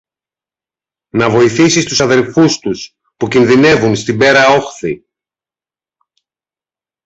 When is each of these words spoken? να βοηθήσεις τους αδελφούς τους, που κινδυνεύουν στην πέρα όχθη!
να 1.09 1.29
βοηθήσεις 1.29 1.85
τους 1.85 1.99
αδελφούς 2.01 2.59
τους, 2.59 2.93
που 3.17 3.27
κινδυνεύουν 3.27 3.95
στην 3.95 4.17
πέρα 4.17 4.47
όχθη! 4.49 5.03